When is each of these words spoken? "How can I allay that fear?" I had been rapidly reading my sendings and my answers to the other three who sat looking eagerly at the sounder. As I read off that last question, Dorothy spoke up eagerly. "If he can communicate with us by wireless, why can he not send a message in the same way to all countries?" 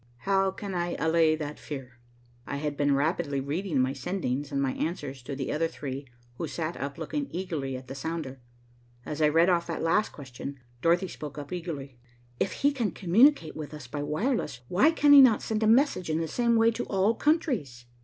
"How 0.21 0.49
can 0.49 0.73
I 0.73 0.95
allay 0.97 1.35
that 1.35 1.59
fear?" 1.59 1.99
I 2.47 2.55
had 2.55 2.75
been 2.75 2.95
rapidly 2.95 3.39
reading 3.39 3.79
my 3.79 3.93
sendings 3.93 4.51
and 4.51 4.59
my 4.59 4.71
answers 4.73 5.21
to 5.21 5.35
the 5.35 5.51
other 5.53 5.67
three 5.67 6.07
who 6.39 6.47
sat 6.47 6.97
looking 6.97 7.27
eagerly 7.29 7.77
at 7.77 7.87
the 7.87 7.93
sounder. 7.93 8.41
As 9.05 9.21
I 9.21 9.27
read 9.29 9.47
off 9.47 9.67
that 9.67 9.83
last 9.83 10.09
question, 10.11 10.59
Dorothy 10.81 11.07
spoke 11.07 11.37
up 11.37 11.53
eagerly. 11.53 11.99
"If 12.39 12.51
he 12.65 12.71
can 12.71 12.89
communicate 12.93 13.55
with 13.55 13.75
us 13.75 13.85
by 13.85 14.01
wireless, 14.01 14.61
why 14.69 14.89
can 14.89 15.13
he 15.13 15.21
not 15.21 15.43
send 15.43 15.61
a 15.61 15.67
message 15.67 16.09
in 16.09 16.19
the 16.19 16.27
same 16.27 16.55
way 16.55 16.71
to 16.71 16.85
all 16.85 17.13
countries?" 17.13 17.85